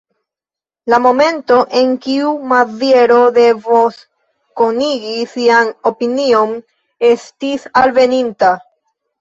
[0.91, 3.99] La momento, en kiu Maziero devos
[4.63, 6.59] konigi sian opinion,
[7.13, 8.55] estis alveninta.